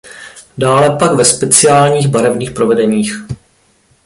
[0.57, 3.13] Dále pak ve speciálních barevných provedeních.